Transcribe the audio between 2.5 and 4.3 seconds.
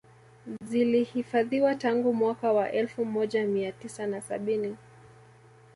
wa elfu mojamia tisa na